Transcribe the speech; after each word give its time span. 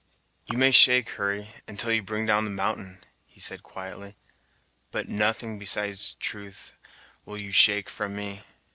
"You 0.47 0.57
may 0.57 0.71
shake, 0.71 1.11
Hurry, 1.11 1.49
until 1.67 1.91
you 1.91 2.01
bring 2.01 2.25
down 2.25 2.43
the 2.45 2.49
mountain," 2.49 3.03
he 3.27 3.39
said 3.39 3.61
quietly, 3.61 4.15
"but 4.89 5.07
nothing 5.07 5.59
beside 5.59 5.95
truth 6.19 6.75
will 7.23 7.37
you 7.37 7.51
shake 7.51 7.87
from 7.87 8.15
me. 8.15 8.41